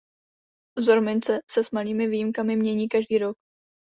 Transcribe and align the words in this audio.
Vzor 0.77 0.99
mince 1.07 1.39
se 1.51 1.63
s 1.63 1.71
malými 1.73 2.07
výjimkami 2.07 2.55
mění 2.55 2.87
každý 2.89 3.17
rok. 3.17 3.37